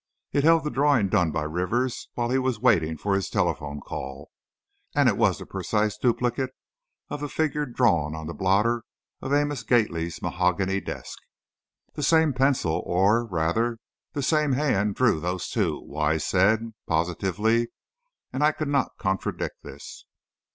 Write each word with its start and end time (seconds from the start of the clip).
It 0.31 0.43
held 0.43 0.63
the 0.63 0.71
drawing 0.71 1.09
done 1.09 1.29
by 1.31 1.43
Rivers 1.43 2.09
while 2.15 2.31
he 2.31 2.39
was 2.39 2.59
waiting 2.59 2.97
for 2.97 3.13
his 3.13 3.29
telephone 3.29 3.81
call 3.81 4.31
and 4.95 5.07
it 5.07 5.15
was 5.15 5.37
the 5.37 5.45
precise 5.45 5.95
duplicate 5.95 6.49
of 7.09 7.21
the 7.21 7.29
figure 7.29 7.67
drawn 7.67 8.15
on 8.15 8.25
the 8.25 8.33
blotter 8.33 8.83
of 9.21 9.31
Amos 9.31 9.61
Gately's 9.61 10.19
mahogany 10.19 10.81
desk. 10.81 11.19
"The 11.93 12.01
same 12.01 12.33
pencil 12.33 12.81
or, 12.83 13.27
rather, 13.27 13.77
the 14.13 14.23
same 14.23 14.53
hand 14.53 14.95
drew 14.95 15.19
those 15.19 15.49
two," 15.49 15.79
Wise 15.79 16.25
said, 16.25 16.73
positively, 16.87 17.67
and 18.33 18.43
I 18.43 18.53
could 18.53 18.69
not 18.69 18.97
contradict 18.97 19.61
this. 19.61 20.05